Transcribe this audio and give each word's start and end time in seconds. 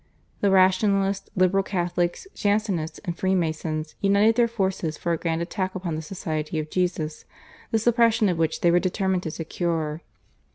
The 0.39 0.49
Rationalists, 0.49 1.29
liberal 1.35 1.61
Catholics, 1.61 2.25
Jansenists, 2.33 2.99
and 3.05 3.15
Freemasons 3.15 3.93
united 4.01 4.33
their 4.33 4.47
forces 4.47 4.97
for 4.97 5.11
a 5.11 5.17
grand 5.17 5.43
attack 5.43 5.75
upon 5.75 5.93
the 5.93 6.01
Society 6.01 6.57
of 6.57 6.71
Jesus, 6.71 7.25
the 7.69 7.77
suppression 7.77 8.27
of 8.27 8.39
which 8.39 8.61
they 8.61 8.71
were 8.71 8.79
determined 8.79 9.21
to 9.21 9.29
secure. 9.29 10.01